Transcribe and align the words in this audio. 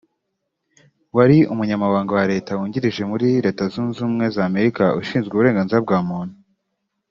wari 1.15 1.37
Umunyamabanga 1.53 2.11
wa 2.17 2.25
Leta 2.31 2.51
wungirije 2.57 3.01
muri 3.11 3.27
Leta 3.45 3.63
Zunze 3.73 3.97
Ubumwe 4.01 4.25
za 4.35 4.43
Amerika 4.49 4.83
ushinzwe 5.01 5.31
uburenganzira 5.33 5.83
bwa 5.85 5.99
muntu 6.09 6.35